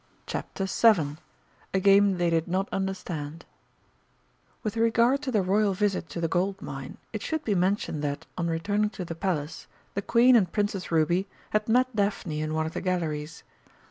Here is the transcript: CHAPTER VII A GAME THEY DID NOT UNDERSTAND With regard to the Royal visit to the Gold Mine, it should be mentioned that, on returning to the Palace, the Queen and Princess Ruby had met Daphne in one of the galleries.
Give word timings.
CHAPTER 0.25 0.65
VII 0.65 1.17
A 1.75 1.79
GAME 1.79 2.17
THEY 2.17 2.31
DID 2.31 2.47
NOT 2.47 2.67
UNDERSTAND 2.71 3.45
With 4.63 4.75
regard 4.75 5.21
to 5.21 5.31
the 5.31 5.43
Royal 5.43 5.75
visit 5.75 6.09
to 6.09 6.19
the 6.19 6.27
Gold 6.27 6.59
Mine, 6.59 6.97
it 7.13 7.21
should 7.21 7.43
be 7.43 7.53
mentioned 7.53 8.03
that, 8.03 8.25
on 8.35 8.47
returning 8.47 8.89
to 8.97 9.05
the 9.05 9.13
Palace, 9.13 9.67
the 9.93 10.01
Queen 10.01 10.35
and 10.35 10.51
Princess 10.51 10.91
Ruby 10.91 11.27
had 11.51 11.69
met 11.69 11.95
Daphne 11.95 12.41
in 12.41 12.55
one 12.55 12.65
of 12.65 12.73
the 12.73 12.81
galleries. 12.81 13.43